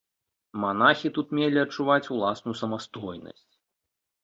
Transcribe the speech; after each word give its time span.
Манахі 0.63 1.11
тут 1.17 1.35
мелі 1.41 1.61
адчуваць 1.65 2.11
уласную 2.17 2.55
самастойнасць. 2.65 3.49